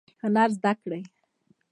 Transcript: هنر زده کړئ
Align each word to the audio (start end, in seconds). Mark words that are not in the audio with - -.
هنر 0.23 0.49
زده 0.55 0.73
کړئ 0.81 1.01